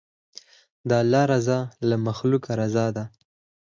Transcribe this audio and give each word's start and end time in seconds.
د 0.89 0.91
الله 1.01 1.23
رضا 1.33 1.59
له 1.89 1.95
مخلوقه 2.07 2.51
رضا 2.61 2.85
ده. 2.95 3.03